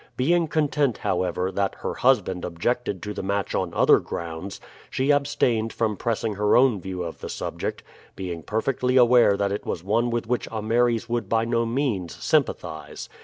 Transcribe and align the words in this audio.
Being 0.17 0.47
content, 0.47 0.97
however, 0.97 1.51
that 1.51 1.75
her 1.81 1.93
husband 1.93 2.43
objected 2.43 3.03
to 3.03 3.13
the 3.13 3.21
match 3.21 3.53
on 3.53 3.71
other 3.71 3.99
grounds, 3.99 4.59
she 4.89 5.11
abstained 5.11 5.71
from 5.71 5.95
pressing 5.95 6.33
her 6.33 6.57
own 6.57 6.81
view 6.81 7.03
of 7.03 7.19
the 7.19 7.29
subject, 7.29 7.83
being 8.15 8.41
perfectly 8.41 8.97
aware 8.97 9.37
that 9.37 9.51
it 9.51 9.63
was 9.63 9.83
one 9.83 10.09
with 10.09 10.25
which 10.25 10.51
Ameres 10.51 11.07
would 11.07 11.29
by 11.29 11.45
no 11.45 11.67
means 11.67 12.15
sympathize. 12.15 13.09